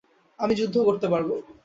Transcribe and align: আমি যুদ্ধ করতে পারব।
আমি 0.39 0.53
যুদ্ধ 0.55 0.75
করতে 0.87 1.07
পারব। 1.07 1.29